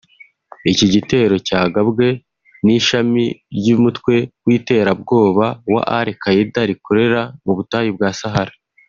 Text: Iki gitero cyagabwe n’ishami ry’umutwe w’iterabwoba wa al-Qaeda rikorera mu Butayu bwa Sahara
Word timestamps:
Iki 0.71 0.85
gitero 0.93 1.35
cyagabwe 1.47 2.07
n’ishami 2.65 3.25
ry’umutwe 3.57 4.15
w’iterabwoba 4.45 5.45
wa 5.73 5.81
al-Qaeda 5.99 6.61
rikorera 6.69 7.21
mu 7.45 7.51
Butayu 7.59 7.91
bwa 7.97 8.09
Sahara 8.19 8.53